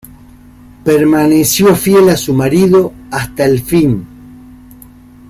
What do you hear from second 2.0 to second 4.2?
a su marido hasta el fin.